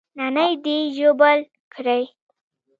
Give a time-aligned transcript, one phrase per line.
[0.17, 1.39] نانى دې ژوبل
[1.73, 2.01] کړى.